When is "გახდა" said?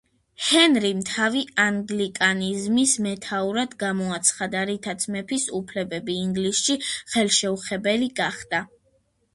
8.25-8.67